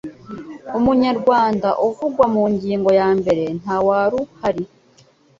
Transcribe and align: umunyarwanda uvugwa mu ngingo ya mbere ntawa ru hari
umunyarwanda 0.77 1.69
uvugwa 1.87 2.25
mu 2.33 2.43
ngingo 2.53 2.89
ya 2.99 3.09
mbere 3.19 3.43
ntawa 3.59 3.97
ru 4.11 4.21
hari 4.39 4.63